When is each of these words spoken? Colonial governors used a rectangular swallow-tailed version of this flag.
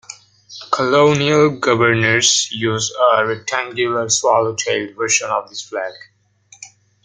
Colonial 0.71 1.59
governors 1.59 2.49
used 2.51 2.91
a 3.15 3.23
rectangular 3.27 4.09
swallow-tailed 4.09 4.95
version 4.95 5.29
of 5.29 5.47
this 5.47 5.61
flag. 5.61 5.93